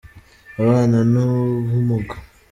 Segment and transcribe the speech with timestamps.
[0.59, 2.15] abana n'ubumuga.